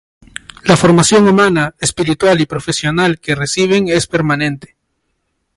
[0.63, 4.75] La formación humana, espiritual y profesional que reciben es permanente.